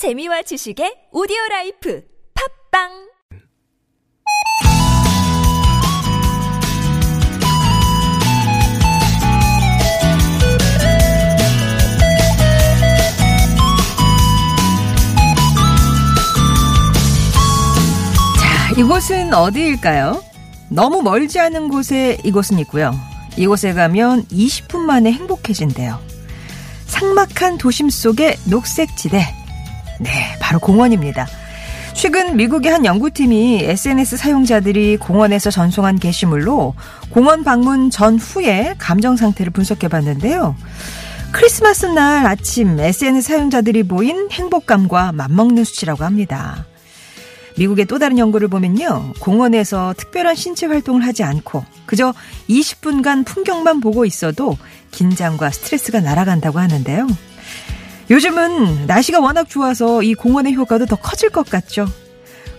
[0.00, 2.02] 재미와 지식의 오디오 라이프
[2.72, 2.88] 팟빵
[18.40, 20.24] 자, 이곳은 어디일까요?
[20.70, 22.98] 너무 멀지 않은 곳에 이곳은 있고요.
[23.36, 26.00] 이곳에 가면 20분 만에 행복해진대요.
[26.86, 29.39] 삭막한 도심 속의 녹색지대.
[30.00, 30.10] 네,
[30.40, 31.26] 바로 공원입니다.
[31.92, 36.74] 최근 미국의 한 연구팀이 SNS 사용자들이 공원에서 전송한 게시물로
[37.10, 40.56] 공원 방문 전후의 감정 상태를 분석해 봤는데요.
[41.32, 46.64] 크리스마스 날 아침 SNS 사용자들이 보인 행복감과 맞먹는 수치라고 합니다.
[47.58, 49.12] 미국의 또 다른 연구를 보면요.
[49.20, 52.14] 공원에서 특별한 신체 활동을 하지 않고 그저
[52.48, 54.56] 20분간 풍경만 보고 있어도
[54.92, 57.06] 긴장과 스트레스가 날아간다고 하는데요.
[58.10, 61.86] 요즘은 날씨가 워낙 좋아서 이 공원의 효과도 더 커질 것 같죠.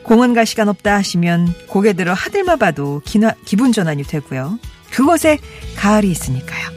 [0.03, 4.57] 공원 갈 시간 없다 하시면 고개 들어 하늘만 봐도 기나, 기분 전환이 되고요.
[4.89, 5.37] 그곳에
[5.75, 6.69] 가을이 있으니까요.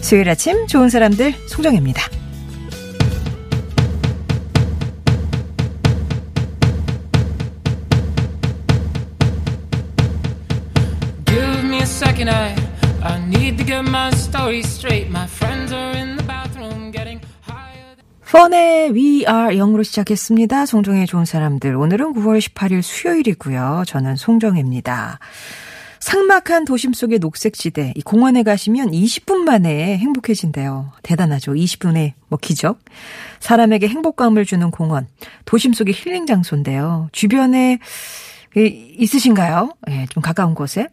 [0.00, 1.34] 수요일 아침 좋은 사람들
[15.72, 15.91] are
[18.32, 20.64] 펀의 We Are 영으로 시작했습니다.
[20.64, 21.76] 송정의 좋은 사람들.
[21.76, 23.84] 오늘은 9월 18일 수요일이고요.
[23.86, 25.18] 저는 송정혜입니다.
[26.00, 30.92] 삭막한 도심 속의 녹색지대, 이 공원에 가시면 20분 만에 행복해진대요.
[31.02, 31.52] 대단하죠.
[31.52, 32.78] 20분의 뭐 기적.
[33.38, 35.06] 사람에게 행복감을 주는 공원.
[35.44, 37.08] 도심 속의 힐링 장소인데요.
[37.12, 37.78] 주변에
[38.56, 39.74] 이- 있으신가요?
[39.90, 40.88] 예, 좀 가까운 곳에.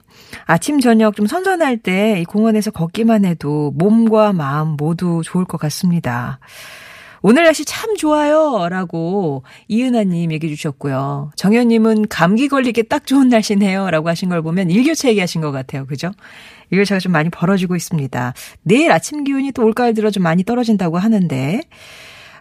[0.45, 6.39] 아침, 저녁 좀 선선할 때 이 공원에서 걷기만 해도 몸과 마음 모두 좋을 것 같습니다.
[7.21, 8.67] 오늘 날씨 참 좋아요.
[8.69, 11.31] 라고 이은하님 얘기해 주셨고요.
[11.35, 13.89] 정현님은 감기 걸리게 딱 좋은 날씨네요.
[13.91, 15.85] 라고 하신 걸 보면 일교차 얘기하신 것 같아요.
[15.85, 16.11] 그죠?
[16.71, 18.33] 일교차가 좀 많이 벌어지고 있습니다.
[18.63, 21.61] 내일 아침 기온이 또 올가을 들어 좀 많이 떨어진다고 하는데,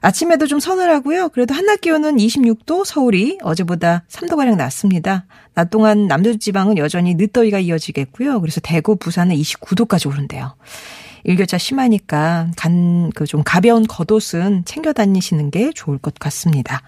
[0.00, 1.30] 아침에도 좀 서늘하고요.
[1.30, 5.26] 그래도 한낮 기온은 26도, 서울이 어제보다 3도가량 낮습니다.
[5.54, 8.40] 낮 동안 남도지방은 여전히 늦더위가 이어지겠고요.
[8.40, 10.54] 그래서 대구, 부산은 29도까지 오른대요.
[11.24, 16.80] 일교차 심하니까 간, 그 좀 가벼운 겉옷은 챙겨 다니시는 게 좋을 것 같습니다.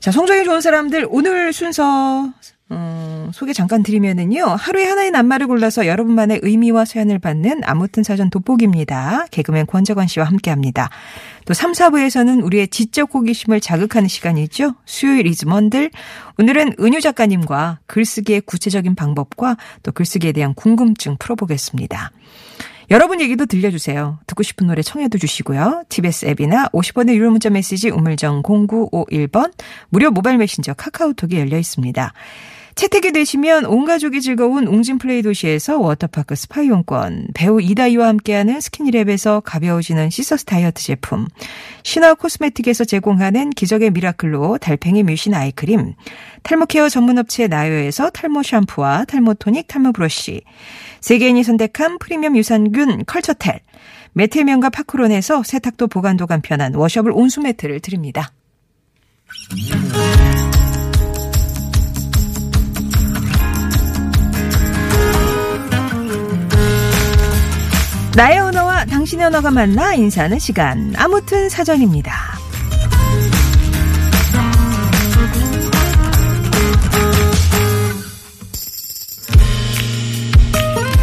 [0.00, 2.28] 자, 성적이 좋은 사람들 오늘 순서
[2.72, 4.44] 음, 소개 잠깐 드리면은요.
[4.44, 9.26] 하루에 하나의 낱말을 골라서 여러분만의 의미와 사연을 받는 아무튼 사전 돋보기입니다.
[9.32, 10.88] 개그맨 권재관 씨와 함께 합니다.
[11.46, 14.74] 또 3, 4부에서는 우리의 지적 호기심을 자극하는 시간이죠.
[14.84, 15.90] 수요일 이즈먼들.
[16.38, 22.12] 오늘은 은유 작가님과 글쓰기의 구체적인 방법과 또 글쓰기에 대한 궁금증 풀어보겠습니다.
[22.90, 24.18] 여러분 얘기도 들려주세요.
[24.26, 25.84] 듣고 싶은 노래 청해도 주시고요.
[25.88, 29.52] TBS 앱이나 50원의 유료 문자 메시지 우물정 0951번
[29.90, 32.12] 무료 모바일 메신저 카카오톡이 열려 있습니다.
[32.74, 39.42] 채택이 되시면 온 가족이 즐거운 웅진 플레이 도시에서 워터파크 스파 이용권, 배우 이다희와 함께하는 스키니랩에서
[39.44, 41.26] 가벼워지는 시서스 다이어트 제품,
[41.82, 45.94] 신화 코스메틱에서 제공하는 기적의 미라클로 달팽이 뮤신 아이크림,
[46.42, 50.42] 탈모 care 전문업체 나요에서 탈모 샴푸와 탈모 토닉 탈모 브러쉬,
[51.00, 53.60] 세계인이 선택한 프리미엄 유산균 컬처렐,
[54.12, 58.32] 매트 명가 파크론에서 세탁도 보관도 간편한 washable 온수 매트를 드립니다.
[68.16, 70.92] 나의 언어와 당신의 언어가 만나 인사하는 시간.
[70.96, 72.12] 아무튼 사전입니다.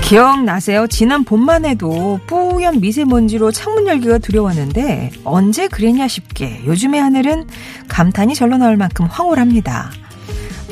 [0.01, 0.87] 기억나세요?
[0.87, 7.47] 지난 봄만 해도 뿌연 미세먼지로 창문 열기가 두려웠는데 언제 그랬냐 싶게 요즘의 하늘은
[7.89, 9.91] 감탄이 절로 나올 만큼 황홀합니다.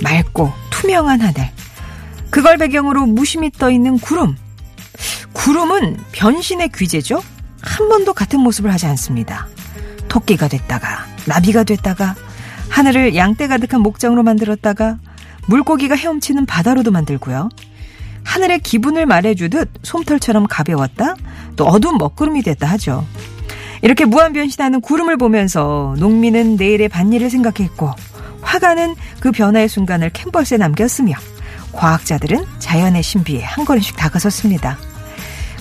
[0.04, 1.50] 맑고 투명한 하늘.
[2.30, 4.36] 그걸 배경으로 무심히 떠 있는 구름.
[5.36, 7.22] 구름은 변신의 귀재죠?
[7.62, 9.48] 한 번도 같은 모습을 하지 않습니다.
[10.08, 12.16] 토끼가 됐다가, 나비가 됐다가,
[12.70, 14.98] 하늘을 양떼 가득한 목장으로 만들었다가,
[15.48, 17.50] 물고기가 헤엄치는 바다로도 만들고요.
[18.24, 21.16] 하늘의 기분을 말해주듯 솜털처럼 가벼웠다,
[21.56, 23.06] 또 어두운 먹구름이 됐다 하죠.
[23.84, 27.92] 이렇게 무한 변신하는 구름을 보면서 농민은 내일의 밭일을 생각했고,
[28.42, 31.14] 화가는 그 변화의 순간을 캔버스에 남겼으며,
[31.74, 34.78] 과학자들은 자연의 신비에 한 걸음씩 다가섰습니다.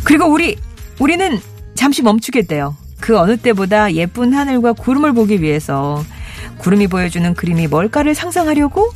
[0.04, 0.56] 그리고 우리,
[0.98, 1.40] 우리는
[1.74, 2.76] 잠시 멈추겠대요.
[3.00, 6.02] 그 어느 때보다 예쁜 하늘과 구름을 보기 위해서
[6.58, 8.90] 구름이 보여주는 그림이 뭘까를 상상하려고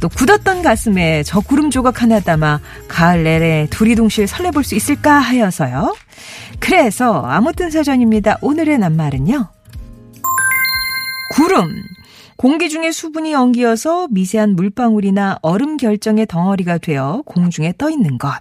[0.00, 5.94] 또 굳었던 가슴에 저 구름 조각 하나 담아 가을 내내 두리둥실 설레볼 수 있을까 하여서요.
[6.58, 8.38] 그래서 아무튼 사전입니다.
[8.40, 9.46] 오늘의 낱말은요.
[11.34, 11.70] 구름.
[12.36, 18.32] 공기 중에 수분이 엉기어서 미세한 물방울이나 얼음 결정의 덩어리가 되어 공중에 떠 있는 것.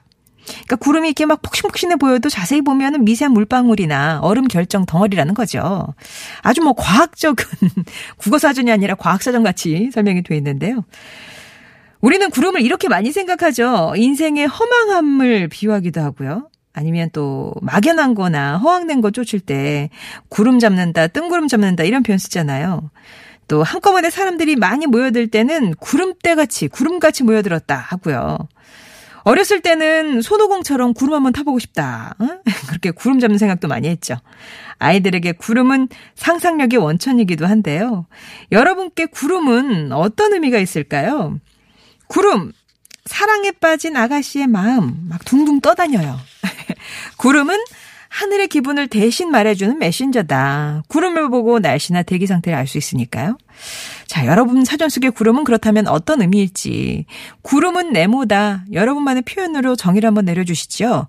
[0.50, 5.94] 그러니까 구름이 이렇게 막 폭신폭신해 보여도 자세히 보면은 미세한 물방울이나 얼음 결정 덩어리라는 거죠.
[6.42, 7.46] 아주 뭐 과학적인
[8.18, 10.84] 국어사전이 아니라 과학사전 같이 설명이 돼 있는데요.
[12.02, 13.94] 우리는 구름을 이렇게 많이 생각하죠.
[13.96, 16.50] 인생의 허망함을 비유하기도 하고요.
[16.72, 19.90] 아니면 또 막연한 거나 허황된 거 쫓을 때
[20.30, 22.90] 구름 잡는다, 뜬구름 잡는다 이런 표현 쓰잖아요.
[23.50, 28.38] 또 한꺼번에 사람들이 많이 모여들 때는 구름대 같이, 구름같이 모여들었다 하고요.
[29.30, 32.16] 어렸을 때는 손오공처럼 구름 한번 타보고 싶다.
[32.18, 32.26] 어?
[32.68, 34.16] 그렇게 구름 잡는 생각도 많이 했죠.
[34.80, 38.08] 아이들에게 구름은 상상력의 원천이기도 한데요.
[38.52, 41.40] 여러분께 구름은 어떤 의미가 있을까요?
[42.08, 42.54] 구름,
[43.06, 46.18] 사랑에 빠진 아가씨의 마음 막 둥둥 떠다녀요.
[47.18, 47.56] 구름은
[48.08, 50.86] 하늘의 기분을 대신 말해주는 메신저다.
[50.88, 53.38] 구름을 보고 날씨나 대기 상태를 알 수 있으니까요.
[54.08, 57.06] 자, 여러분 사전 속의 구름은 그렇다면 어떤 의미일지.
[57.42, 58.66] 구름은 네모다.
[58.72, 61.08] 여러분만의 표현으로 정의를 한번 내려주시죠.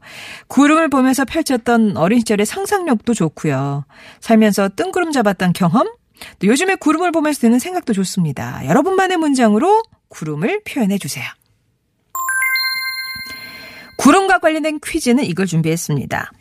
[0.48, 3.84] 구름을 보면서 펼쳤던 어린 시절의 상상력도 좋고요.
[4.20, 5.88] 살면서 뜬구름 잡았던 경험,
[6.38, 8.66] 또 요즘에 구름을 보면서 드는 생각도 좋습니다.
[8.66, 11.24] 여러분만의 문장으로 구름을 표현해 주세요.
[13.96, 16.32] 구름과 관련된 퀴즈는 이걸 준비했습니다.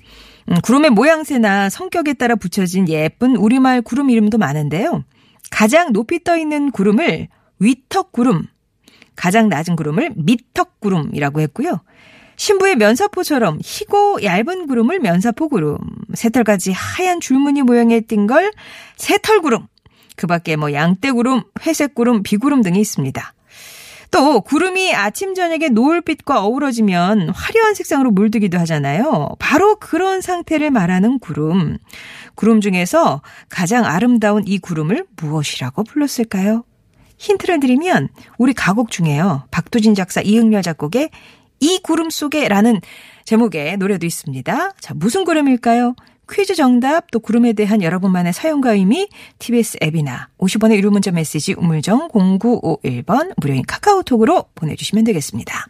[0.49, 5.03] 음, 구름의 모양새나 성격에 따라 붙여진 예쁜 우리말 구름 이름도 많은데요.
[5.51, 7.27] 가장 높이 떠 있는 구름을
[7.59, 8.45] 위턱구름,
[9.15, 11.81] 가장 낮은 구름을 밑턱구름이라고 했고요.
[12.37, 15.77] 신부의 면사포처럼 희고 얇은 구름을 면사포구름,
[16.13, 18.51] 새털까지 하얀 줄무늬 모양의 띈 걸
[18.95, 19.67] 새털구름,
[20.15, 23.33] 그 밖에 뭐 양떼구름, 회색구름, 비구름 등이 있습니다.
[24.11, 29.29] 또 구름이 아침 저녁에 노을빛과 어우러지면 화려한 색상으로 물들기도 하잖아요.
[29.39, 31.77] 바로 그런 상태를 말하는 구름.
[32.35, 36.63] 구름 중에서 가장 아름다운 이 구름을 무엇이라고 불렀을까요?
[37.17, 39.43] 힌트를 드리면 우리 가곡 중에요.
[39.51, 41.09] 박두진 작사 이응렬 작곡의
[41.59, 42.79] 이 구름 속에라는
[43.25, 44.71] 제목의 노래도 있습니다.
[44.79, 45.95] 자, 무슨 구름일까요?
[46.31, 49.09] 퀴즈 정답 또 구름에 대한 여러분만의 사용과 의미
[49.39, 55.67] TBS 앱이나 50원의 유료 문자 메시지 우물정 0951번 무료인 카카오톡으로 보내주시면 되겠습니다.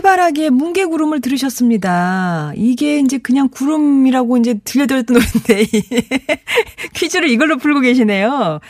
[0.00, 2.52] 해바라기의 뭉게구름을 들으셨습니다.
[2.56, 5.66] 이게 이제 그냥 구름이라고 이제 들려드렸던 노래인데
[6.94, 8.60] 퀴즈를 이걸로 풀고 계시네요.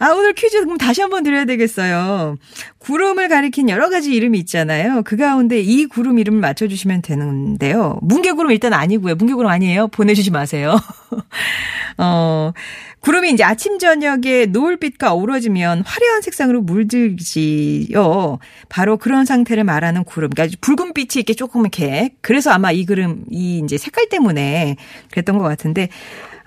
[0.00, 2.36] 아, 오늘 퀴즈 그럼 다시 한번 드려야 되겠어요.
[2.78, 5.02] 구름을 가리킨 여러 가지 이름이 있잖아요.
[5.02, 7.98] 그 가운데 이 구름 이름을 맞춰주시면 되는데요.
[8.02, 9.16] 뭉게구름 일단 아니고요.
[9.16, 9.88] 뭉게구름 아니에요.
[9.88, 10.78] 보내주지 마세요.
[11.98, 12.52] 어,
[13.00, 18.38] 구름이 이제 아침 저녁에 노을빛과 어우러지면 화려한 색상으로 물들지요.
[18.68, 20.30] 바로 그런 상태를 말하는 구름.
[20.30, 24.76] 그러니까 붉은 빛이 이렇게 조금 이렇게 그래서 아마 이 그름 이 이제 색깔 때문에
[25.10, 25.88] 그랬던 것 같은데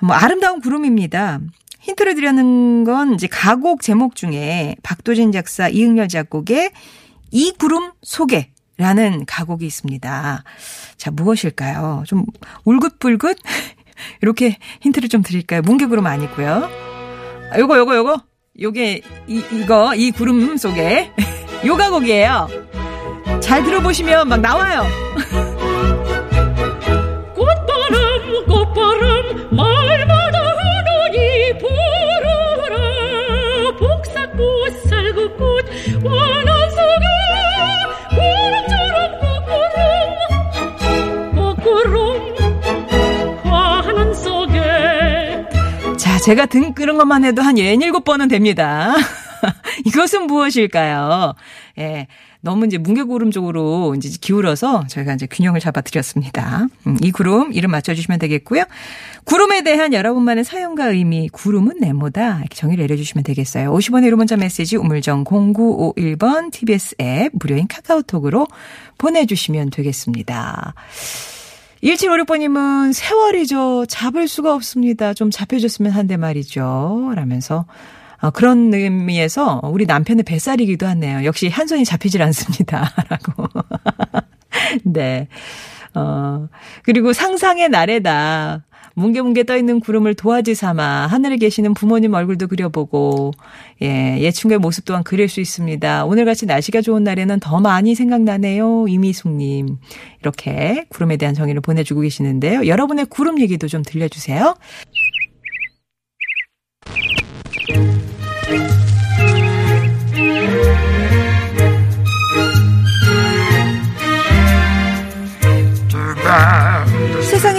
[0.01, 1.41] 뭐 아름다운 구름입니다.
[1.81, 6.71] 힌트를 드리는 건 이제 가곡 제목 중에 박도진 작사 이응렬 작곡의
[7.31, 10.43] 이 구름 속에 라는 가곡이 있습니다.
[10.97, 12.03] 자, 무엇일까요?
[12.07, 12.25] 좀
[12.65, 13.37] 울긋불긋?
[14.21, 15.61] 이렇게 힌트를 좀 드릴까요?
[15.61, 16.69] 뭉게구름 아니고요.
[17.51, 18.21] 아, 요거 요거 요거
[18.59, 21.11] 요게 이 이거 이 구름 속에
[21.65, 22.47] 요 가곡이에요.
[23.41, 24.83] 잘 들어보시면 막 나와요.
[46.23, 48.93] 제가 등 끄는 것만 해도 한 67번은 됩니다.
[49.85, 51.33] 이것은 무엇일까요?
[51.79, 52.07] 예.
[52.41, 56.67] 너무 이제 뭉게구름 쪽으로 이제 기울어서 저희가 이제 균형을 잡아드렸습니다.
[56.87, 58.63] 음, 이 구름 이름 맞춰주시면 되겠고요.
[59.25, 62.39] 구름에 대한 여러분만의 사용과 의미, 구름은 네모다.
[62.39, 63.71] 이렇게 정의를 내려주시면 되겠어요.
[63.71, 68.47] 50원의 유료 문자 메시지 우물정 0951번 TBS 앱 무료인 카카오톡으로
[68.97, 70.73] 보내주시면 되겠습니다.
[71.83, 73.85] 1756번님은 세월이죠.
[73.87, 75.13] 잡을 수가 없습니다.
[75.13, 77.13] 좀 잡혀줬으면 한데 말이죠.
[77.15, 77.65] 라면서
[78.21, 81.25] 어, 그런 의미에서 우리 남편의 뱃살이기도 하네요.
[81.25, 82.91] 역시 한 손이 잡히질 않습니다.
[83.09, 83.47] 라고.
[84.85, 85.27] 네.
[85.95, 86.47] 어,
[86.83, 88.63] 그리고 상상의 나래다.
[88.95, 93.31] 뭉게뭉게 떠있는 구름을 도화지 삼아 하늘에 계시는 부모님 얼굴도 그려보고
[93.81, 96.05] 예, 예충의 모습 또한 그릴 수 있습니다.
[96.05, 98.87] 오늘같이 날씨가 좋은 날에는 더 많이 생각나네요.
[98.87, 99.77] 이미숙님.
[100.21, 102.67] 이렇게 구름에 대한 정의를 보내주고 계시는데요.
[102.67, 104.55] 여러분의 구름 얘기도 좀 들려주세요.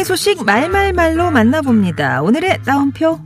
[0.05, 2.23] 소식 말말말로 만나봅니다.
[2.23, 3.21] 오늘의 따옴표.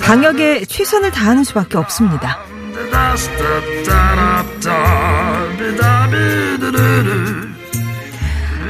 [0.00, 2.38] 방역에 최선을 다하는 수밖에 없습니다.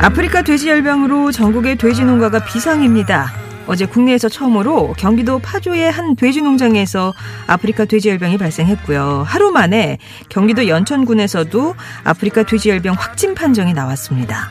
[0.01, 3.42] 아프리카 돼지 열병으로 전국의 돼지 농가가 비상입니다.
[3.67, 7.15] 어제 국내에서 처음으로 경기도 파주의 한 돼지 농장에서
[7.47, 9.25] 아프리카 돼지열병이 발생했고요.
[9.27, 14.51] 하루 만에 경기도 연천군에서도 아프리카 돼지열병 확진 판정이 나왔습니다.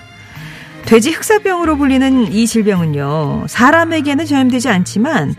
[0.86, 5.36] 돼지 흑사병으로 불리는 이 질병은요, 사람에게는 전염되지 않지만,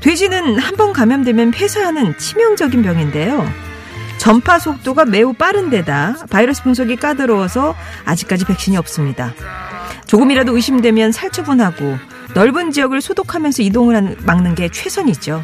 [0.00, 3.46] 돼지는 한 번 감염되면 폐사하는 치명적인 병인데요.
[4.18, 7.74] 전파 속도가 매우 빠른 데다 바이러스 분석이 까다로워서
[8.06, 9.34] 아직까지 백신이 없습니다.
[10.06, 11.98] 조금이라도 의심되면 살처분하고
[12.36, 15.42] 넓은 지역을 소독하면서 이동을 막는 게 최선이죠.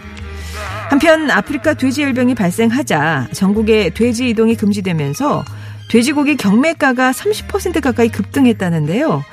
[0.90, 5.42] 한편 아프리카 돼지 열병이 발생하자 전국에 돼지 이동이 금지되면서
[5.88, 9.24] 돼지고기 경매가가 30% 가까이 급등했다는데요.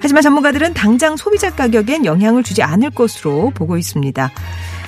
[0.00, 4.30] 하지만 전문가들은 당장 소비자 가격엔 영향을 주지 않을 것으로 보고 있습니다.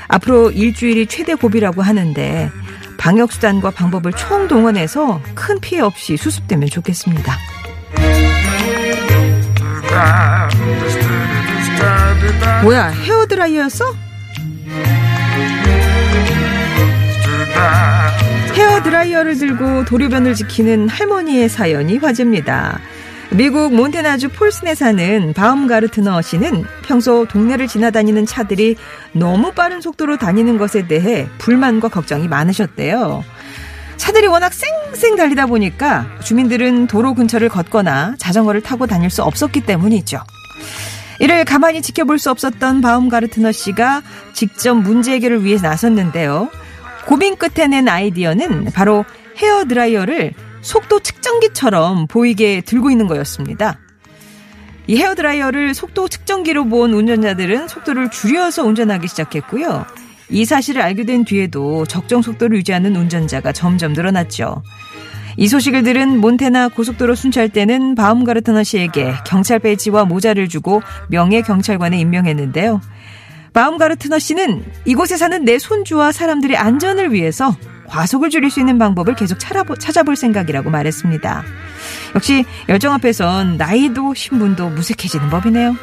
[0.07, 2.49] 앞으로 일주일이 최대 고비라고 하는데
[2.97, 7.37] 방역수단과 방법을 총동원해서 큰 피해 없이 수습되면 좋겠습니다.
[12.63, 13.85] 뭐야 헤어드라이어였어?
[18.55, 22.79] 헤어드라이어를 들고 도로변을 지키는 할머니의 사연이 화제입니다.
[23.33, 28.77] 미국 몬테나주 폴슨에 사는 바움가르트너 씨는 평소 동네를 지나다니는 차들이
[29.13, 33.25] 너무 빠른 속도로 다니는 것에 대해 불만과 걱정이 많으셨대요.
[33.97, 40.21] 차들이 워낙 쌩쌩 달리다 보니까 주민들은 도로 근처를 걷거나 자전거를 타고 다닐 수 없었기 때문이죠.
[41.21, 46.49] 이를 가만히 지켜볼 수 없었던 바움가르트너 씨가 직접 문제 해결을 위해 나섰는데요.
[47.07, 49.05] 고민 끝에 낸 아이디어는 바로
[49.37, 53.79] 헤어 드라이어를 속도 측정기처럼 보이게 들고 있는 거였습니다.
[54.87, 59.85] 이 헤어 드라이어를 속도 측정기로 본 운전자들은 속도를 줄여서 운전하기 시작했고요.
[60.31, 64.63] 이 사실을 알게 된 뒤에도 적정 속도를 유지하는 운전자가 점점 늘어났죠.
[65.41, 72.83] 이 소식을 들은 몬테나 고속도로 순찰대는 바움가르트너 씨에게 경찰 배지와 모자를 주고 명예 경찰관에 임명했는데요.
[73.55, 77.57] 바움가르트너 씨는 이곳에 사는 내 손주와 사람들의 안전을 위해서
[77.87, 81.43] 과속을 줄일 수 있는 방법을 계속 찾아볼 생각이라고 말했습니다.
[82.15, 85.75] 역시 열정 앞에선 나이도 신분도 무색해지는 법이네요.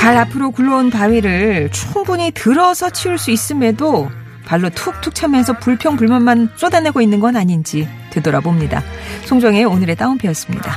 [0.00, 4.10] 발 앞으로 굴러온 바위를 충분히 들어서 치울 수 있음에도
[4.46, 8.82] 발로 툭툭 차면서 불평불만만 쏟아내고 있는 건 아닌지 되돌아봅니다.
[9.26, 10.72] 송정의 오늘의 다운표였습니다.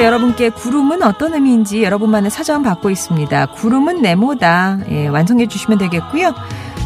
[0.00, 3.46] 계속해서 여러분께 구름은 어떤 의미인지 여러분만의 사전 받고 있습니다.
[3.46, 4.80] 구름은 네모다.
[4.90, 6.34] 예, 완성해 주시면 되겠고요.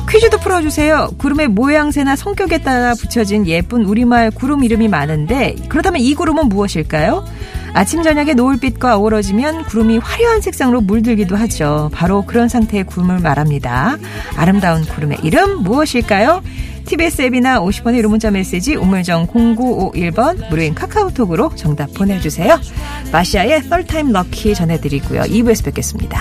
[0.08, 1.10] 퀴즈도 풀어주세요.
[1.18, 7.24] 구름의 모양새나 성격에 따라 붙여진 예쁜 우리말 구름 이름이 많은데 그렇다면 이 구름은 무엇일까요?
[7.74, 11.90] 아침 저녁에 노을빛과 어우러지면 구름이 화려한 색상으로 물들기도 하죠.
[11.92, 13.98] 바로 그런 상태의 구름을 말합니다.
[14.36, 16.42] 아름다운 구름의 이름 무엇일까요?
[16.86, 22.60] TBS 앱이나 50번의 유료 문자 메시지 우물정 0951번 무료인 카카오톡으로 정답 보내주세요.
[23.10, 25.22] 마시아의 Third Time Lucky 전해드리고요.
[25.22, 26.20] 2부에서 뵙겠습니다.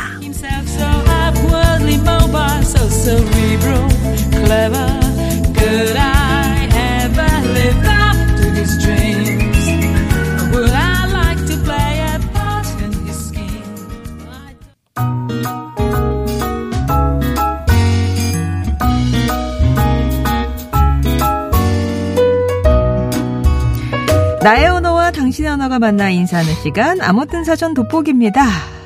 [25.74, 28.46] 언어가 만나 인사하는 시간 아무튼 사전 돋보기입니다.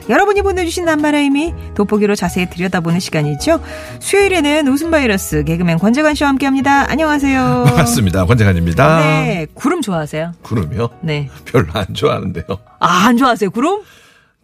[0.09, 3.61] 여러분이 보내주신 낱말의 의미 돋보기로 자세히 들여다보는 시간이죠.
[3.99, 6.89] 수요일에는 웃음 바이러스 개그맨 권재관 씨와 함께합니다.
[6.89, 7.65] 안녕하세요.
[7.67, 8.25] 반갑습니다.
[8.25, 8.99] 권재관입니다.
[8.99, 10.31] 네, 구름 좋아하세요?
[10.43, 10.89] 구름이요?
[11.01, 11.29] 네.
[11.43, 12.45] 별로 안 좋아하는데요.
[12.79, 13.81] 아, 안 좋아하세요, 구름?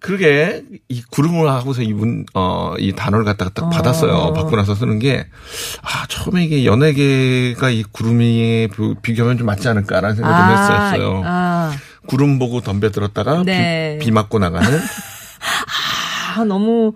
[0.01, 4.33] 그러게 이 구름을 하고서 이분 어 이 단어를 갖다가 딱 받았어요.
[4.33, 5.25] 받고 나서 쓰는 게
[5.81, 11.21] 아 처음에 이게 연예계가 이 구름이 비- 비교하면 좀 맞지 않을까라는 생각 좀 했었어요.
[11.23, 11.71] 아,
[12.07, 13.97] 구름 보고 덤벼 들었다가 네.
[13.99, 14.67] 비, 비 맞고 나가는
[16.37, 16.93] 아, 너무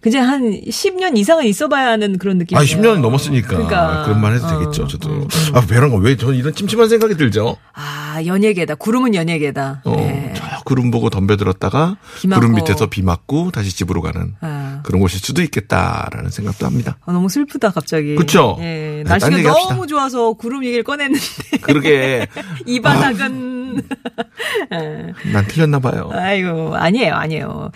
[0.00, 2.56] 그냥 한 10년 이상은 있어봐야 하는 그런 느낌.
[2.56, 3.48] 아, 10년이 넘었으니까.
[3.48, 4.04] 그러니까.
[4.04, 5.08] 그런 말 해도 어, 되겠죠, 저도.
[5.10, 7.56] 음, 아, 배란 거 왜 저는 이런 찜찜한 생각이 들죠?
[7.74, 8.76] 아, 연예계다.
[8.76, 9.82] 구름은 연예계다.
[9.84, 10.32] 어, 네.
[10.36, 11.96] 저 구름 보고 덤벼들었다가.
[12.32, 14.82] 구름 밑에서 비 맞고 다시 집으로 가는 아.
[14.84, 16.98] 그런 곳일 수도 있겠다라는 생각도 합니다.
[17.04, 18.14] 아, 너무 슬프다, 갑자기.
[18.14, 18.56] 그쵸?
[18.60, 19.86] 예, 네, 날씨가 너무 합시다.
[19.86, 21.20] 좋아서 구름 얘기를 꺼냈는데,
[21.62, 22.28] 그러게
[22.66, 23.57] 이 바닥은.
[24.72, 25.30] 예.
[25.32, 26.10] 난 틀렸나 봐요.
[26.12, 27.70] 아이고, 아니에요, 아니에요.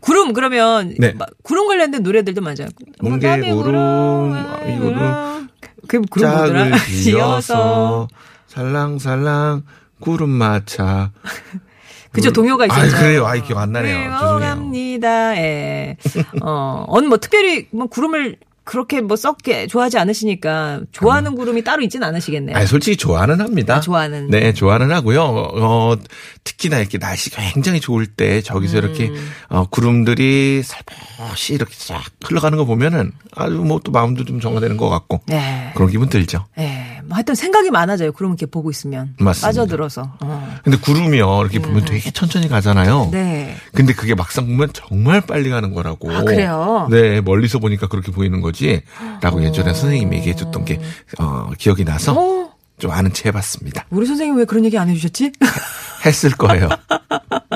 [0.00, 1.12] 구름, 그러면, 네.
[1.12, 2.68] 막 구름 관련된 노래들도 많아요.
[3.00, 5.48] 뭉게 구름, 아이, 이 구름,
[5.86, 6.78] 그 구름 뭐더라?
[7.02, 8.08] 지어서
[8.46, 9.64] 살랑살랑
[10.00, 11.10] 구름 마차.
[12.12, 12.96] 그죠, 동요가 아, 있었죠.
[12.96, 13.26] 그래요.
[13.26, 14.10] 아이, 기억 안 나네요.
[14.12, 14.40] 죄송해요.
[14.40, 15.36] 갑니다.
[15.36, 15.96] 예.
[16.42, 18.36] 어, 언뭐 특별히 뭐 구름을
[18.68, 22.54] 그렇게 뭐 썩게 좋아하지 않으시니까 좋아하는 구름이 따로 있진 않으시겠네요.
[22.54, 23.76] 아니, 솔직히 좋아는 합니다.
[23.76, 24.28] 아, 좋아하는.
[24.28, 25.22] 네, 좋아는 하고요.
[25.22, 25.96] 어,
[26.44, 29.30] 특히나 이렇게 날씨가 굉장히 좋을 때 저기서 이렇게 음.
[29.48, 34.88] 어, 구름들이 살포시 이렇게 쫙 흘러가는 거 보면은 아주 뭐 또 마음도 좀 정화되는 것
[34.90, 35.70] 같고 네.
[35.74, 36.44] 그런 기분 들죠.
[36.58, 37.00] 예.
[37.04, 38.12] 뭐 하여튼 생각이 많아져요.
[38.12, 39.14] 구름 이렇게 보고 있으면.
[39.18, 39.46] 맞습니다.
[39.48, 40.16] 빠져들어서.
[40.20, 40.56] 어.
[40.62, 43.04] 근데 구름이요 이렇게 보면 되게 천천히 가잖아요.
[43.04, 43.10] 음.
[43.12, 43.56] 네.
[43.72, 46.12] 근데 그게 막상 보면 정말 빨리 가는 거라고.
[46.12, 46.88] 아, 그래요?
[46.90, 48.82] 네, 멀리서 보니까 그렇게 보이는 거 지.
[49.20, 50.80] 라고 예전에 선생님이 얘기해 줬던 게,
[51.18, 53.86] 어, 기억이 나서 어, 좀 아는 체 해봤습니다.
[53.90, 55.32] 우리 선생님 왜 그런 얘기 안 해주셨지?
[56.04, 56.68] 했을 거예요.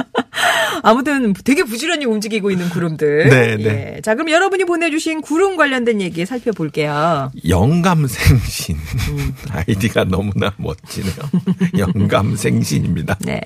[0.82, 3.28] 아무튼 되게 부지런히 움직이고 있는 구름들.
[3.28, 3.94] 네, 네.
[3.96, 4.00] 예.
[4.00, 7.30] 자, 그럼 여러분이 보내주신 구름 관련된 얘기 살펴볼게요.
[7.48, 8.76] 영감생신.
[9.10, 9.34] 음.
[9.50, 11.14] 아이디가 너무나 멋지네요.
[11.78, 13.18] 영감생신입니다.
[13.20, 13.40] 네.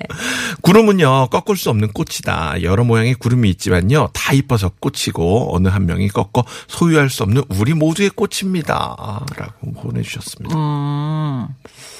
[0.61, 2.63] 구름은요, 꺾을 수 없는 꽃이다.
[2.63, 7.73] 여러 모양의 구름이 있지만요, 다 이뻐서 꽃이고, 어느 한 명이 꺾어 소유할 수 없는 우리
[7.73, 9.25] 모두의 꽃입니다.
[9.35, 10.57] 라고 보내주셨습니다.
[10.57, 11.47] 음.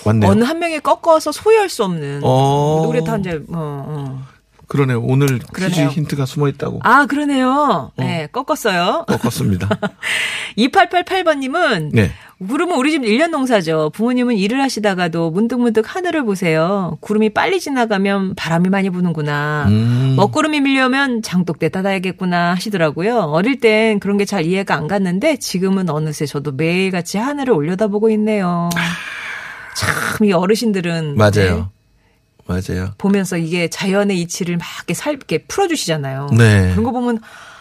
[0.06, 0.32] 맞네요.
[0.32, 2.82] 어느 한 명이 꺾어서 소유할 수 없는 어.
[2.86, 4.37] 노래 탄제 어, 어.
[4.68, 5.02] 그러네요.
[5.02, 5.88] 오늘 퀴즈 그러네요.
[5.90, 6.82] 힌트가 숨어 있다고.
[6.84, 7.92] 아 그러네요.
[7.98, 9.06] 네 꺾었어요.
[9.08, 9.70] 꺾었습니다.
[10.58, 12.12] 2888번님은 네.
[12.46, 13.90] 구름은 우리 집 1년 농사죠.
[13.96, 16.98] 부모님은 일을 하시다가도 문득문득 하늘을 보세요.
[17.02, 19.66] 구름이 빨리 지나가면 바람이 많이 부는구나.
[19.70, 20.14] 음.
[20.18, 23.20] 먹구름이 밀려면 장독대 닫아야겠구나 하시더라고요.
[23.22, 28.70] 어릴 땐 그런 게 잘 이해가 안 갔는데 지금은 어느새 저도 매일같이 하늘을 올려다보고 있네요.
[29.76, 31.70] 참 이 어르신들은 네, 맞아요.
[32.48, 32.94] 맞아요.
[32.98, 36.30] 보면서 이게 자연의 이치를 막 이렇게 살, 이렇게 풀어주시잖아요.
[36.38, 36.72] 네.
[36.72, 37.20] 그런 거 보면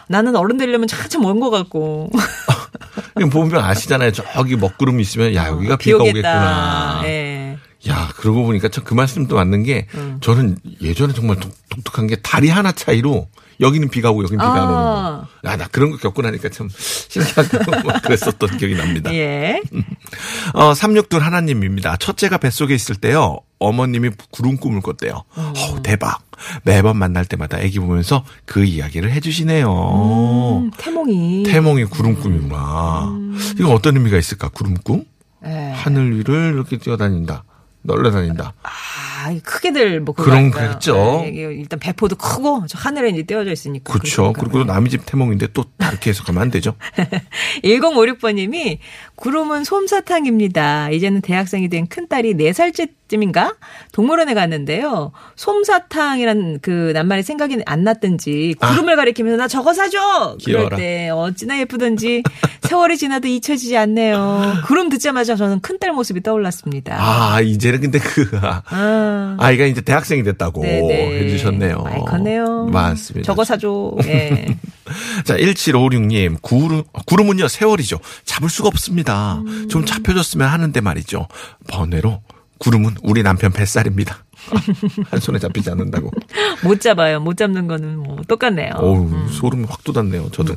[0.08, 2.10] 나는 어른 되려면 한참 먼 것 같고.
[3.32, 4.12] 보면 아시잖아요.
[4.12, 7.02] 저기 먹구름이 있으면 야 여기가 비가 오겠구나.
[7.04, 7.58] 예.
[7.88, 10.18] 야 그러고 보니까 참 그 말씀도 맞는 게 음.
[10.20, 13.28] 저는 예전에 정말 독, 독특한 게 다리 하나 차이로
[13.60, 15.28] 여기는 비가 오고 여기는 비가 안 오는 거.
[15.42, 15.50] 아.
[15.50, 19.12] 야, 나 그런 거 겪고 나니까 참 신기하고 막 그랬었던 기억이 납니다.
[19.14, 19.60] 예.
[20.52, 21.96] 어, 362 하나님입니다.
[21.96, 23.40] 첫째가 뱃속에 있을 때요.
[23.58, 25.24] 어머님이 구름 꿈을 꿨대요.
[25.36, 26.20] 어우, 대박.
[26.64, 30.62] 매번 만날 때마다 애기 보면서 그 이야기를 해주시네요.
[30.64, 31.44] 음, 태몽이.
[31.46, 33.10] 태몽이 구름 꿈이구나.
[33.58, 34.48] 이건 어떤 의미가 있을까?
[34.48, 35.04] 구름 꿈?
[35.46, 35.72] 예.
[35.74, 37.44] 하늘 위를 이렇게 뛰어다닌다.
[37.82, 38.52] 널려다닌다.
[38.62, 40.50] 아, 이 크게들 뭐 그런?
[40.50, 41.22] 거겠죠.
[41.24, 43.92] 예, 이게 일단 배포도 크고 저 하늘에 이제 떼어져 있으니까.
[43.92, 44.32] 그렇죠.
[44.32, 46.74] 그리고 남의 집 태몽인데 또 다르게 해석하면 안 되죠.
[47.64, 48.78] 1056번님이
[49.14, 50.90] 구름은 솜사탕입니다.
[50.90, 53.54] 이제는 대학생이 된 큰딸이 4살째 쯤인가?
[53.92, 55.12] 동물원에 갔는데요.
[55.36, 59.98] 솜사탕이란 그 낱말이 생각이 안 났든지 구름을 가리키면서 나 저거 사줘!
[59.98, 60.36] 그럴 아.
[60.38, 60.76] 귀여워라.
[60.76, 62.22] 때 어찌나 예쁘던지
[62.62, 64.54] 세월이 지나도 잊혀지지 않네요.
[64.66, 66.96] 구름 듣자마자 저는 큰딸 모습이 떠올랐습니다.
[66.98, 69.36] 아, 이제는 근데 그, 아, 아.
[69.38, 71.20] 아이가 이제 대학생이 됐다고 네네.
[71.20, 71.78] 해주셨네요.
[71.82, 72.66] 많이 컸네요.
[72.66, 73.24] 맞습니다.
[73.26, 73.96] 저거 사줘.
[74.04, 74.46] 예.
[75.24, 77.98] 자, 1756님, 구름, 구름은요, 세월이죠.
[78.24, 79.42] 잡을 수가 없습니다.
[79.46, 79.68] 음.
[79.68, 81.28] 좀 잡혀줬으면 하는데 말이죠.
[81.68, 82.20] 번외로,
[82.58, 84.24] 구름은 우리 남편 뱃살입니다.
[85.10, 86.10] 한 손에 잡히지 않는다고.
[86.62, 87.20] 못 잡아요.
[87.20, 88.72] 못 잡는 거는 뭐 똑같네요.
[88.76, 90.30] 어우, 소름이 확 돋았네요.
[90.30, 90.54] 저도.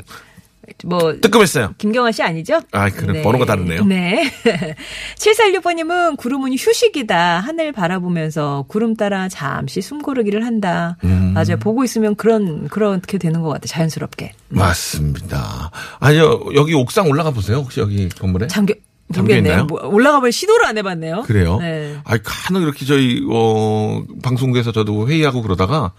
[0.86, 1.74] 뭐 뜨끔했어요.
[1.80, 2.62] 김경아 씨 아니죠?
[2.72, 3.24] 아, 그래.
[3.24, 3.84] 번호가 다르네요.
[3.86, 4.32] 네.
[5.18, 7.40] 7416번님은 구름은 휴식이다.
[7.40, 10.98] 하늘 바라보면서 구름 따라 잠시 숨 고르기를 한다.
[11.04, 11.32] 음.
[11.34, 11.58] 맞아요.
[11.60, 13.66] 보고 있으면 그런, 그렇게 되는 것 같아요.
[13.66, 14.34] 자연스럽게.
[14.50, 15.72] 맞습니다.
[16.00, 17.58] 아니요, 여기 옥상 올라가 보세요.
[17.58, 18.46] 혹시 여기 건물에?
[18.48, 18.76] 잠겨
[19.16, 19.66] 모르겠네요.
[19.66, 21.24] 뭐 올라가볼 시도를 안 해봤네요.
[21.24, 21.58] 그래요?
[21.60, 21.98] 네.
[22.04, 25.94] 아이, 간혹 이렇게 저희, 어, 방송국에서 저도 회의하고 그러다가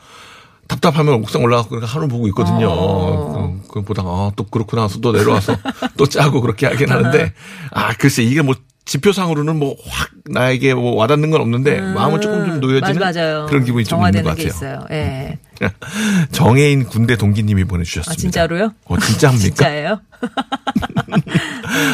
[0.68, 2.68] 답답하면 옥상 올라가고 그렇게 하늘 보고 있거든요.
[2.70, 3.60] 어.
[3.66, 4.88] 그, 그 보다가, 아, 또 그렇구나.
[5.02, 5.56] 또 내려와서
[5.96, 7.32] 또 짜고 그렇게 하긴 하는데,
[7.72, 8.54] 아, 글쎄, 이게 뭐,
[8.86, 12.98] 지표상으로는 뭐 확 나에게 뭐 와닿는 건 없는데 마음은 조금 좀 놓여지는 음.
[12.98, 13.46] 맞- 맞아요.
[13.48, 14.84] 그런 기분이 좀 있는 것게 같아요.
[14.90, 15.38] 예.
[16.32, 18.12] 정혜인 군대 동기님이 보내주셨습니다.
[18.12, 18.72] 아, 진짜로요?
[18.86, 19.42] 어, 진짜입니까?
[19.54, 20.00] 진짜예요?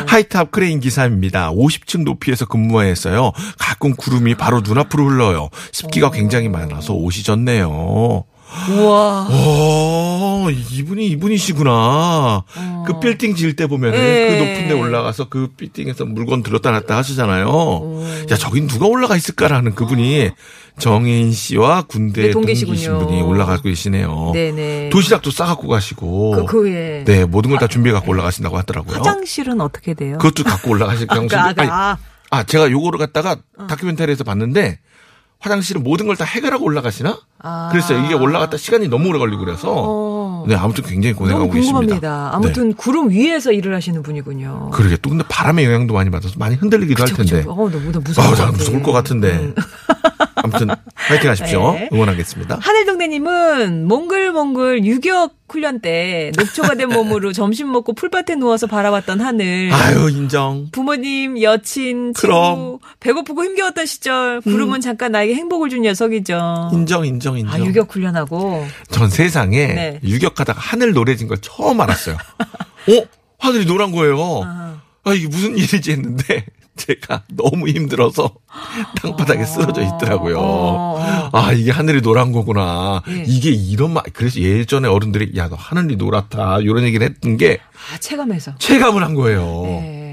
[0.06, 1.50] 하이탑 크레인 기사입니다.
[1.52, 3.32] 50층 높이에서 근무해서요.
[3.58, 5.50] 가끔 구름이 바로 눈앞으로 흘러요.
[5.72, 8.24] 습기가 굉장히 많아서 옷이 젖네요.
[8.70, 9.28] 우와.
[9.28, 12.44] 오, 이분이 이분이시구나.
[12.86, 14.02] 그 빌딩 지을 때 보면은 어.
[14.02, 14.28] 예.
[14.28, 18.02] 그 높은 데 올라가서 그 빌딩에서 물건 들었다 놨다 하시잖아요.
[18.30, 20.30] 야, 저긴 누가 올라가 있을까라는 그분이
[20.78, 22.68] 정혜인 씨와 군대 네, 동기신.
[22.98, 24.30] 분이 올라가고 계시네요.
[24.32, 24.90] 네네.
[24.90, 26.30] 도시락도 싸갖고 가시고.
[26.32, 27.04] 그, 그 외에.
[27.04, 28.98] 네, 모든 걸 다 준비해 갖고 올라가신다고 하더라고요.
[28.98, 30.18] 화장실은 어떻게 돼요?
[30.18, 31.96] 그것도 갖고 올라가실 경우도 아니, 아.
[32.30, 33.36] 아, 제가 요거를 갖다가
[33.68, 34.78] 다큐멘터리에서 봤는데
[35.40, 37.18] 화장실은 모든 걸 다 해결하고 올라가시나?
[37.40, 37.68] 아.
[37.70, 40.15] 그래서 이게 올라갔다 시간이 너무 오래 걸리고 그래서 어.
[40.46, 41.78] 네, 아무튼 굉장히 너무 고생하고 계십니다.
[41.78, 42.30] 궁금합니다.
[42.32, 44.70] 아무튼 구름 위에서 일을 하시는 분이군요.
[44.70, 44.76] 네.
[44.76, 47.42] 그러게 또 근데 바람의 영향도 많이 받아서 많이 흔들리기도 그쵸, 할 텐데.
[47.42, 47.50] 그쵸.
[47.52, 48.52] 어, 너무, 너무 무서울 것 같아.
[48.52, 49.32] 무서울 것 같은데.
[49.32, 49.54] 음.
[50.36, 50.68] 아무튼
[51.08, 51.72] 파이팅 하십시오.
[51.72, 51.88] 네.
[51.92, 52.58] 응원하겠습니다.
[52.60, 59.70] 하늘동네님은 몽글몽글 유격 훈련 때 녹초가 된 몸으로 점심 먹고 풀밭에 누워서 바라봤던 하늘.
[59.72, 60.68] 아유, 인정.
[60.72, 62.78] 부모님, 여친, 친구, 그럼.
[63.00, 66.70] 배고프고 힘겨웠던 시절 구름은 잠깐 나에게 행복을 준 녀석이죠.
[66.72, 67.54] 인정, 인정, 인정.
[67.54, 70.00] 아 유격 훈련하고 전 세상에 네.
[70.04, 72.16] 유격 하다가 하늘 노래진 걸 처음 알았어요.
[72.88, 73.02] 어?
[73.38, 74.42] 하늘이 노란 거예요.
[75.04, 76.46] 아, 이게 무슨 일이지 했는데
[76.76, 78.34] 제가 너무 힘들어서
[79.00, 80.36] 땅바닥에 쓰러져 있더라고요.
[80.38, 81.30] 어.
[81.32, 83.02] 아, 이게 하늘이 노란 거구나.
[83.08, 83.24] 예.
[83.26, 86.58] 이게 이런 말, 그래서 예전에 어른들이 야, 너 하늘이 노랗다.
[86.60, 87.60] 이런 얘기를 했던 게
[87.92, 88.56] 아 체감해서.
[88.58, 89.42] 체감을 한 거예요.
[89.64, 90.05] 네.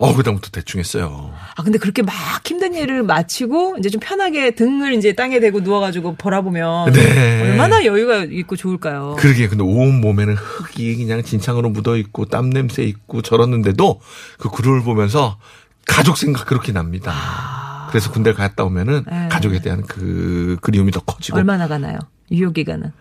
[0.00, 1.32] 어, 그다음부터 대충 했어요.
[1.56, 2.14] 아 근데 그렇게 막
[2.46, 7.42] 힘든 일을 마치고 이제 좀 편하게 등을 이제 땅에 대고 누워가지고 보라보면 네.
[7.42, 9.16] 얼마나 여유가 있고 좋을까요?
[9.18, 14.00] 그러게 근데 온 몸에는 흙이 그냥 진창으로 묻어 있고 땀 냄새 있고 저렀는데도
[14.38, 15.38] 그 구름을 보면서
[15.84, 17.88] 가족 생각 그렇게 납니다.
[17.90, 19.22] 그래서 군대 갔다 오면은 아.
[19.22, 19.28] 네.
[19.28, 21.98] 가족에 대한 그 그리움이 더 커지고 얼마나 가나요?
[22.30, 22.92] 유효 기간은?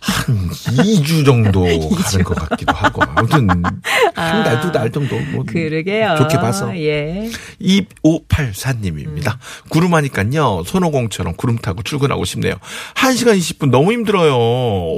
[0.00, 1.62] 한 2주 정도
[1.94, 3.48] 가는 것 같기도 하고 아무튼
[4.14, 6.16] 한달두달 정도 뭐 그러게요.
[6.18, 7.30] 좋게 봐서 예.
[7.60, 9.36] 2584님입니다.
[9.68, 12.54] 구름하니까요, 손오공처럼 구름 타고 출근하고 싶네요.
[12.94, 14.34] 1시간 20분 너무 힘들어요.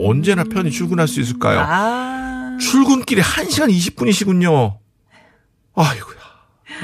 [0.07, 1.61] 언제나 편히 출근할 수 있을까요?
[1.61, 2.57] 아.
[2.61, 4.79] 출근길에 1시간 20분이시군요.
[5.75, 6.24] 아이고야.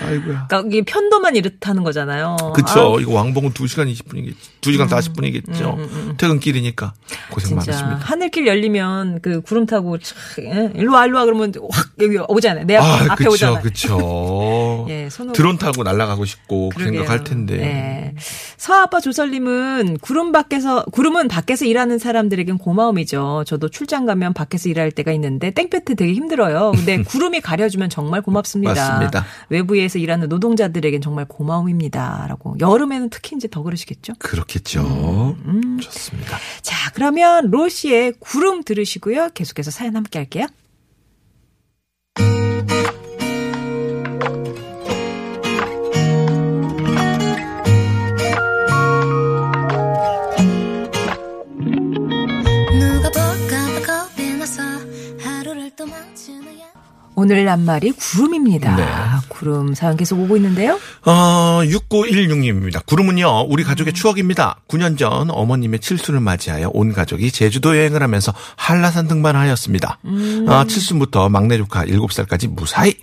[0.03, 0.46] 아이고야.
[0.48, 2.37] 그러니까 이게 편도만 이렇다는 거잖아요.
[2.55, 2.96] 그쵸.
[2.98, 4.35] 아, 이거 왕복은 2시간 20분이겠죠.
[4.61, 6.16] 2시간 40분이겠죠.
[6.16, 6.92] 퇴근길이니까
[7.31, 8.07] 고생 음, 진짜 많으십니다.
[8.07, 10.70] 하늘길 열리면 그 구름 타고 촥, 예?
[10.74, 12.64] 일로 와 일로 와 그러면 확 여기 오잖아요.
[12.66, 13.61] 내 앞, 아, 앞에 그쵸, 오잖아요.
[13.62, 14.87] 그쵸.
[14.90, 16.85] 예, 손으로- 드론 타고 날아가고 싶고 그.
[16.85, 17.57] 생각할 텐데.
[17.57, 18.14] 네.
[18.57, 23.44] 서아빠 조설님은 구름 밖에서 구름은 밖에서 일하는 사람들에겐 고마움이죠.
[23.46, 26.72] 저도 출장 가면 밖에서 일할 때가 있는데 땡볕에 되게 힘들어요.
[26.74, 28.74] 근데 구름이 가려주면 정말 고맙습니다.
[28.74, 29.24] 맞습니다.
[29.48, 32.56] 외부에 서 일하는 노동자들에겐 정말 고마움입니다라고.
[32.60, 34.14] 여름에는 특히 이제 더 그러시겠죠.
[34.18, 35.36] 그렇겠죠.
[35.44, 35.78] 음.
[35.80, 36.38] 좋습니다.
[36.62, 39.30] 자, 그러면 로시의 구름 들으시고요.
[39.34, 40.46] 계속해서 사연 함께 할게요.
[57.20, 58.76] 오늘 낱말이 구름입니다.
[58.76, 58.87] 네.
[59.28, 60.80] 구름 사연 계속 오고 있는데요.
[61.04, 62.85] 어, 6916님입니다.
[62.87, 64.62] 구름은요, 우리 가족의 추억입니다.
[64.68, 69.98] 9년 전 어머님의 칠순을 맞이하여 온 가족이 제주도 여행을 하면서 한라산 등반하였습니다.
[70.48, 72.94] 아, 칠순부터 막내 조카 7살까지 무사히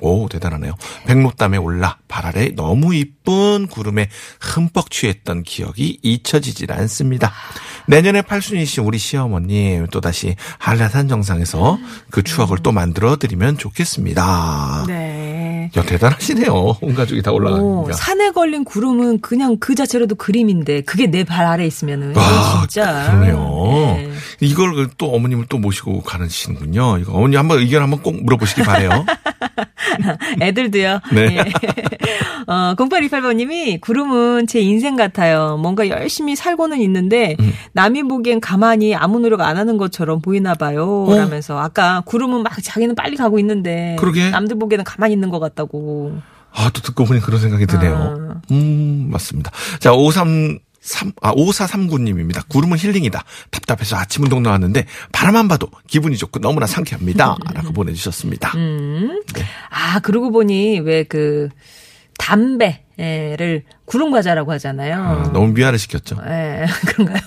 [0.00, 0.72] 오, 대단하네요.
[1.06, 4.08] 백록담에 올라 발 아래 너무 이쁜 구름에
[4.40, 7.32] 흠뻑 취했던 기억이 잊혀지질 않습니다.
[7.86, 11.78] 내년에 팔순이신 우리 시어머님 또다시 한라산 정상에서
[12.10, 14.84] 그 추억을 또 만들어 드리면 좋겠습니다.
[14.88, 15.70] 네.
[15.76, 16.78] 야, 대단하시네요.
[16.80, 17.92] 온 가족이 다 오, 올라가니까.
[17.94, 23.10] 산에 걸린 구름은 그냥 그 자체로도 그림인데 그게 내 발 아래 있으면은 이거 아, 진짜
[23.10, 23.96] 그러네요.
[23.96, 24.12] 네.
[24.40, 26.98] 이걸 또 어머님을 또 모시고 가시는군요.
[26.98, 29.04] 이거 어머니 한번 의견 한번 꼭 물어보시기 바래요.
[30.40, 31.00] 애들도요.
[31.12, 31.36] 네.
[31.36, 31.44] 예.
[32.46, 35.56] 어, 0828번님이 구름은 제 인생 같아요.
[35.56, 37.52] 뭔가 열심히 살고는 있는데 음.
[37.72, 41.04] 남이 보기엔 가만히 아무 노력 안 하는 것처럼 보이나 봐요.
[41.08, 41.16] 어.
[41.16, 44.30] 라면서 아까 구름은 막 자기는 빨리 가고 있는데 그러게.
[44.30, 46.18] 남들 보기에는 가만히 있는 것 같다고.
[46.52, 47.94] 아, 또 듣고 보니 그런 생각이 드네요.
[48.30, 48.40] 아.
[48.52, 49.50] 음, 맞습니다.
[49.80, 52.48] 자, 53, 3, 아, 5439님입니다.
[52.48, 53.24] 구름은 힐링이다.
[53.50, 57.36] 답답해서 아침 운동 나왔는데 바람만 봐도 기분이 좋고 너무나 상쾌합니다.
[57.52, 58.52] 라고 보내주셨습니다.
[58.56, 59.20] 음.
[59.34, 59.42] 네.
[59.68, 61.48] 아, 그러고 보니 왜 그
[62.18, 64.94] 담배 를 구름 과자라고 하잖아요.
[64.94, 66.16] 아, 너무 미화를 시켰죠.
[66.28, 67.20] 예, 그런가요?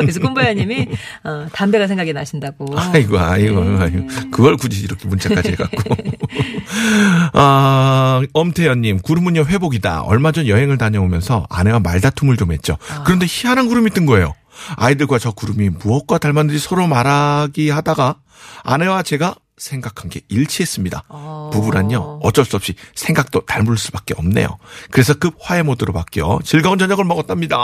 [0.00, 0.88] 그래서 꿈바야님이
[1.22, 2.66] 어, 담배가 생각이 나신다고.
[2.76, 3.82] 아이고, 아이고, 네.
[3.84, 4.06] 아이고.
[4.32, 5.94] 그걸 굳이 이렇게 문자까지 해갖고.
[7.34, 10.02] 아, 엄태연님, 구름은요, 회복이다.
[10.02, 12.76] 얼마 전 여행을 다녀오면서 아내와 말다툼을 좀 했죠.
[13.04, 14.34] 그런데 희한한 구름이 뜬 거예요.
[14.76, 18.16] 아이들과 저 구름이 무엇과 닮았는지 서로 말하기 하다가
[18.64, 21.04] 아내와 제가 생각한 게 일치했습니다.
[21.08, 21.50] 어.
[21.52, 24.58] 부부란요, 어쩔 수 없이 생각도 닮을 수밖에 없네요.
[24.90, 27.56] 그래서 급 화해 모드로 바뀌어 즐거운 저녁을 먹었답니다.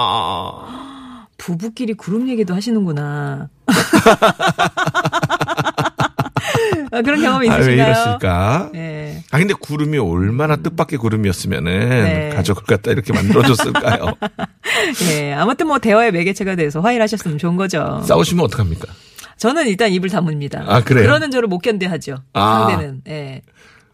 [1.39, 3.49] 부부끼리 구름 얘기도 하시는구나.
[6.91, 7.87] 아, 그런 경험 아, 왜 있으신가요?
[7.91, 8.71] 이러실까?
[8.75, 9.23] 예.
[9.31, 12.31] 아 근데 구름이 얼마나 뜻밖의 구름이었으면은 네.
[12.35, 14.15] 가족을 갖다 이렇게 만들어줬을까요?
[15.13, 15.33] 예.
[15.35, 18.03] 아무튼 뭐 대화의 매개체가 돼서 화해를 하셨으면 좋은 거죠.
[18.07, 18.89] 싸우시면 어떡합니까?
[19.39, 20.65] 저는 일단 입을 다뭅니다.
[20.67, 21.05] 아, 그래요?
[21.05, 22.17] 그러는 저를 못 견뎌하죠.
[22.35, 22.67] 아.
[22.69, 23.03] 상대는.
[23.09, 23.41] 예.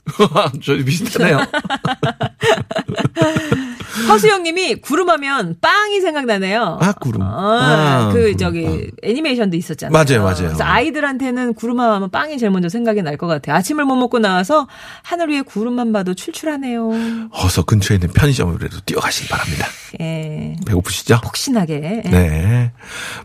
[0.63, 1.39] 저희 비슷하네요.
[4.09, 6.79] 허수영님이 구름하면 빵이 생각나네요.
[6.81, 7.23] 아, 구름.
[7.23, 8.81] 아, 아, 그 구름, 저기 빵.
[9.03, 9.93] 애니메이션도 있었잖아요.
[9.93, 10.49] 맞아요, 맞아요.
[10.49, 13.55] 그래서 아이들한테는 구름하면 빵이 제일 먼저 생각이 날 것 같아요.
[13.57, 14.67] 아침을 못 먹고 나와서
[15.03, 17.29] 하늘 위에 구름만 봐도 출출하네요.
[17.31, 19.67] 어서 근처에 있는 편의점으로라도 뛰어가시기 바랍니다.
[20.01, 20.57] 예.
[20.67, 21.21] 배고프시죠?
[21.23, 22.03] 폭신하게.
[22.05, 22.11] 예.
[22.11, 22.73] 네.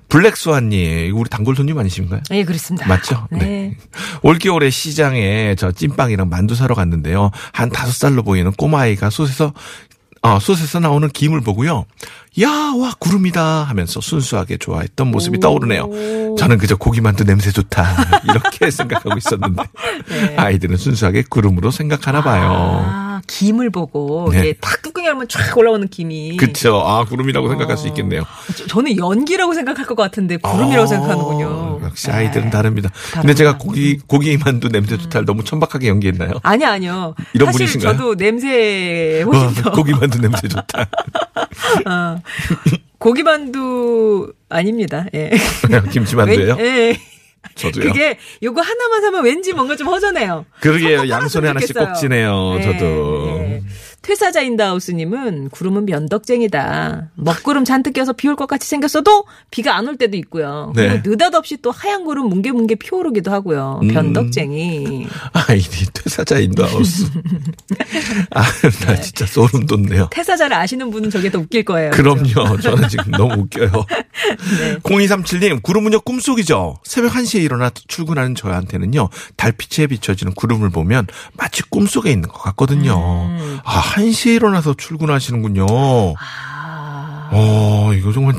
[0.09, 2.21] 블랙스완님, 우리 단골 손님 아니신가요?
[2.31, 2.87] 예, 그렇습니다.
[2.87, 3.27] 맞죠?
[3.31, 3.75] 네.
[4.21, 7.31] 올겨울에 시장에 저 찐빵이랑 만두 사러 갔는데요.
[7.51, 9.53] 한 다섯 살로 보이는 꼬마아이가 솥에서,
[10.21, 11.85] 어, 솥에서 나오는 김을 보고요.
[12.41, 16.35] 야, 와, 구름이다 하면서 순수하게 좋아했던 모습이 떠오르네요.
[16.37, 17.85] 저는 그저 고기 만두 냄새 좋다.
[18.29, 19.63] 이렇게 생각하고 있었는데.
[20.37, 22.49] 아이들은 순수하게 구름으로 생각하나 봐요.
[22.85, 24.39] 아, 김을 보고 네.
[24.39, 26.37] 이게 탁 뚜껑이 열면 쫙 올라오는 김이.
[26.37, 26.81] 그쵸.
[26.85, 28.23] 아, 구름이라고 생각할 수 있겠네요.
[28.55, 31.68] 저- 저는 연기라고 생각할 것 같은데 구름이라고 어, 생각하는군요.
[31.89, 32.49] 역시 아이들은 네.
[32.51, 32.89] 다릅니다.
[32.89, 33.33] 근데 다르구나.
[33.33, 36.33] 제가 고기, 고기 만두 냄새 좋다를 너무 천박하게 연기했나요?
[36.43, 37.15] 아니 아니요.
[37.33, 37.93] 이런 사실 분이신가요?
[37.97, 40.81] 저도 냄새 와, 훨씬 더 고기 만두 냄새 좋다.
[41.89, 42.21] 어.
[42.97, 45.05] 고기 만두 아닙니다.
[45.13, 45.31] 예.
[45.91, 46.55] 김치 만두예요?
[46.55, 46.97] 웬- 예.
[47.55, 47.85] 저도요.
[47.85, 50.45] 그게 요거 하나만 사면 왠지 뭔가 좀 허전해요.
[50.59, 50.99] 그러게요.
[50.99, 51.73] 한 양손에 하나씩.
[51.77, 52.55] 꼭 쥐네요.
[52.57, 53.37] 네, 저도.
[53.39, 53.61] 네.
[54.09, 57.09] 퇴사자 in the house님은 구름은 변덕쟁이다.
[57.13, 60.71] 먹구름 잔뜩 껴서 비 올 것 같이 생겼어도 비가 안 올 때도 있고요.
[60.75, 60.89] 네.
[60.89, 63.81] 그리고 느닷없이 또 하얀 구름 뭉게뭉게 피어오르기도 하고요.
[63.83, 63.87] 음.
[63.89, 65.05] 변덕쟁이.
[65.47, 67.05] 아이디 퇴사자 in the house.
[68.31, 69.01] 아, 나 네.
[69.01, 70.07] 진짜 소름 돋네요.
[70.11, 71.91] 퇴사자를 아시는 분은 저게 더 웃길 거예요.
[71.91, 72.57] 그럼요.
[72.61, 73.69] 저는 지금 너무 웃겨요.
[73.71, 74.77] 네.
[74.79, 76.77] 0237님, 구름은요, 꿈속이죠.
[76.83, 83.27] 새벽 1시에 일어나 출근하는 저한테는요, 달빛에 비춰지는 구름을 보면 마치 꿈속에 있는 것 같거든요.
[83.29, 83.59] 음.
[83.63, 85.65] 아, 1시에 일어나서 출근하시는군요.
[86.17, 88.35] 아, 어, 이거 정말,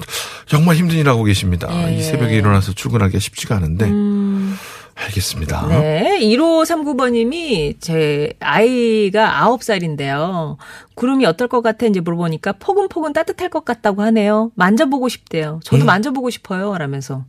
[0.47, 1.69] 정말 힘든 일 하고 계십니다.
[1.89, 1.97] 예.
[1.97, 3.87] 이 새벽에 일어나서 출근하기가 쉽지가 않은데.
[3.87, 4.57] 음.
[4.97, 5.67] 알겠습니다.
[5.69, 6.19] 네.
[6.21, 10.57] 1539번님이 제 아이가 9살인데요.
[10.95, 11.87] 구름이 어떨 것 같아?
[11.87, 14.51] 이제 물어보니까 포근포근 따뜻할 것 같다고 하네요.
[14.57, 15.61] 만져보고 싶대요.
[15.65, 16.77] 저도 만져보고 싶어요.
[16.77, 17.25] 라면서.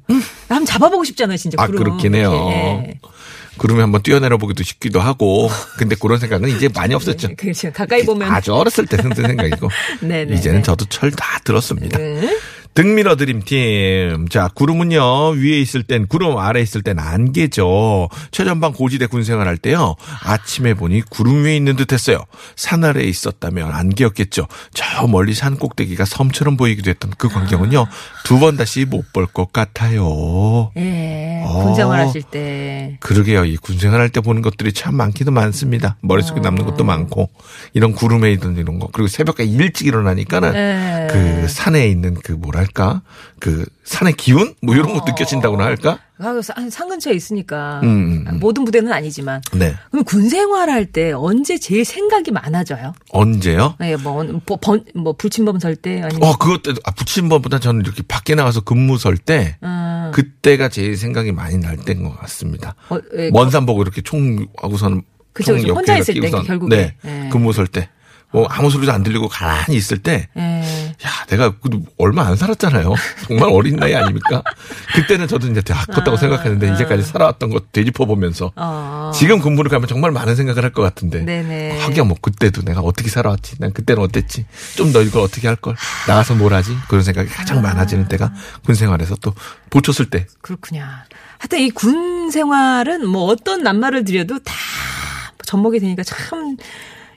[0.49, 1.55] 한번 잡아보고 싶잖아요, 진짜.
[1.59, 1.63] 음.
[1.63, 1.83] 아, 구름.
[1.83, 2.33] 그렇긴 해요.
[2.51, 2.99] 예.
[3.61, 5.47] 구름에 한번 뛰어내려 보기도 싶기도 하고.
[5.77, 7.35] 근데 그런 생각은 이제 많이 없었죠.
[7.37, 7.71] 그렇죠.
[7.71, 8.27] 가까이 보면.
[8.31, 9.69] 아주 어렸을 때 생각이고.
[9.99, 10.33] 네네.
[10.35, 11.99] 이제는 저도 철 다 들었습니다.
[11.99, 12.39] 네.
[12.73, 14.27] 등밀어 드림 팀.
[14.29, 18.07] 자, 구름은요, 위에 있을 땐, 구름 아래 있을 땐 안개죠.
[18.31, 22.23] 최전방 고지대 군생활 할 때요, 아침에 보니 구름 위에 있는 듯 했어요.
[22.55, 24.47] 산 아래에 있었다면 안개였겠죠.
[24.73, 27.87] 저 멀리 산 꼭대기가 섬처럼 보이기도 했던 그 광경은요,
[28.23, 30.71] 두 번 다시 못 볼 것 같아요.
[30.77, 31.41] 예.
[31.45, 31.63] 어.
[31.65, 32.97] 군생활 하실 때.
[33.01, 33.45] 그러게요.
[33.45, 35.97] 이 군생활 할 때 보는 것들이 참 많기도 많습니다.
[36.01, 37.29] 머릿속에 남는 것도 많고,
[37.73, 38.87] 이런 구름에 있던 이런 거.
[38.91, 41.07] 그리고 새벽에 일찍 일어나니까는 네.
[41.11, 43.01] 그 산에 있는 그 뭐 랄까
[43.39, 45.99] 그 산의 기운 뭐 이런 거 느껴진다고나 할까?
[46.19, 47.79] 아, 산, 산 근처에 있으니까.
[47.83, 48.39] 음, 음.
[48.39, 49.41] 모든 부대는 아니지만.
[49.53, 49.73] 네.
[49.89, 52.93] 그럼 군 생활 할 때 언제 제일 생각이 많아져요?
[53.11, 53.75] 언제요?
[53.81, 56.23] 예, 뭐, 뭐, 번, 뭐, 불침범 설 때, 아니면.
[56.27, 60.11] 어 그것 때 아, 붙임번보다 저는 이렇게 밖에 나가서 근무 설때 음.
[60.13, 62.75] 그때가 제일 생각이 많이 날 때인 것 같습니다.
[62.89, 65.01] 어, 예, 먼산 보고 이렇게 총 하고서는
[65.33, 65.71] 그쵸, 총.
[65.77, 66.75] 혼자 있을 때, 결국에.
[66.75, 67.29] 네 예.
[67.31, 67.89] 근무 설 때.
[68.31, 70.95] 뭐 아무 소리도 안 들리고 가만히 있을 때 예.
[71.05, 71.53] 야, 내가
[71.97, 72.93] 얼마 안 살았잖아요.
[73.27, 74.41] 정말 어린 나이 아닙니까?
[74.95, 79.11] 그때는 저도 이제 다 컸다고 생각했는데 이제까지 살아왔던 것 되짚어 보면서 어.
[79.13, 81.21] 지금 근무를 가면 정말 많은 생각을 할 것 같은데.
[81.23, 81.79] 네네.
[81.81, 83.55] 하기야 뭐 그때도 내가 어떻게 살아왔지?
[83.59, 84.45] 난 그때는 어땠지?
[84.77, 85.75] 좀 더 이걸 어떻게 할 걸?
[86.07, 86.75] 나가서 뭘 하지?
[86.87, 88.33] 그런 생각이 가장 많아지는 때가
[88.65, 89.33] 군 생활에서 또
[89.69, 90.27] 보쳤을 때.
[90.41, 90.85] 그렇군요.
[91.39, 94.53] 하여튼 이 군 생활은 뭐 어떤 낱말을 드려도 다
[95.45, 96.55] 접목이 되니까 참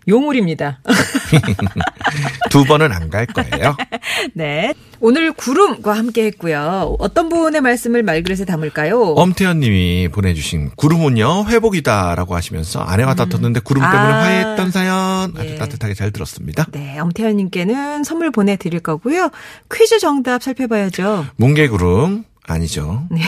[0.09, 0.81] 요물입니다.
[2.51, 3.77] 두 번은 안 갈 거예요.
[4.35, 4.75] 네.
[5.01, 6.97] 오늘 구름과 함께 했고요.
[6.99, 8.99] 어떤 분의 말씀을 말그릇에 담을까요?
[9.01, 14.23] 엄태현 님이 보내주신 구름은요, 회복이다라고 하시면서 아내와 다퉜는데 구름 때문에 아.
[14.23, 14.95] 화해했던 사연
[15.37, 15.55] 아주 예.
[15.57, 16.67] 따뜻하게 잘 들었습니다.
[16.73, 19.31] 네, 엄태현 님께는 선물 보내드릴 거고요.
[19.73, 21.27] 퀴즈 정답 살펴봐야죠.
[21.37, 23.03] 뭉게구름 아니죠.
[23.11, 23.21] 네.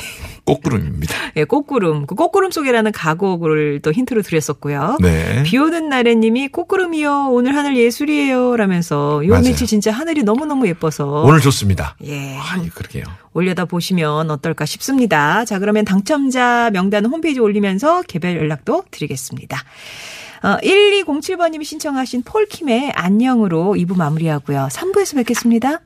[0.44, 1.14] 꽃구름입니다.
[1.36, 2.06] 예, 꽃구름.
[2.06, 4.98] 그 꽃구름 속이라는 가곡을 또 힌트로 드렸었고요.
[5.00, 5.42] 네.
[5.42, 7.30] 비 오는 날에 님이 꽃구름이요.
[7.30, 8.56] 오늘 하늘 예술이에요.
[8.56, 9.44] 라면서 요 맞아요.
[9.44, 11.22] 며칠 진짜 하늘이 너무너무 예뻐서.
[11.22, 11.96] 오늘 좋습니다.
[12.04, 12.36] 예.
[12.36, 13.04] 아, 예, 그러게요.
[13.32, 15.44] 올려다 보시면 어떨까 싶습니다.
[15.44, 19.62] 자, 그러면 당첨자 명단은 홈페이지 올리면서 개별 연락도 드리겠습니다.
[20.42, 24.68] 어, 1207번님이 신청하신 폴킴의 안녕으로 2부 마무리하고요.
[24.70, 25.80] 3부에서 뵙겠습니다.